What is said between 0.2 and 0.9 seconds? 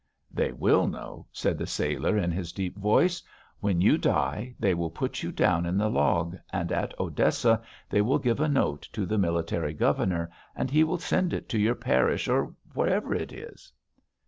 "They will